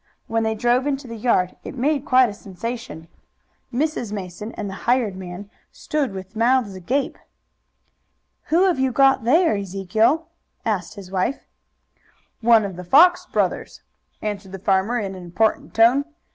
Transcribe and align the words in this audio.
When 0.25 0.41
they 0.41 0.55
drove 0.55 0.87
into 0.87 1.07
the 1.07 1.15
yard 1.15 1.55
it 1.63 1.75
made 1.77 2.05
quite 2.07 2.27
a 2.27 2.33
sensation. 2.33 3.07
Mrs. 3.71 4.11
Mason 4.11 4.51
and 4.53 4.67
the 4.67 4.73
hired 4.89 5.15
man 5.15 5.51
stood 5.71 6.11
with 6.11 6.35
mouths 6.35 6.73
agape. 6.73 7.19
"Who 8.45 8.63
have 8.65 8.79
you 8.79 8.91
got 8.91 9.25
there, 9.25 9.55
Ezekiel?" 9.55 10.27
asked 10.65 10.95
his 10.95 11.11
wife. 11.11 11.45
"One 12.39 12.65
of 12.65 12.77
the 12.77 12.83
Fox 12.83 13.27
brothers!" 13.27 13.83
answered 14.23 14.53
the 14.53 14.57
farmer 14.57 14.97
in 14.97 15.13
an 15.13 15.21
important 15.21 15.75
tone. 15.75 16.05